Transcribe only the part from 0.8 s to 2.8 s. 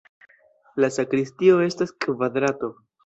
La sakristio estas kvadrato.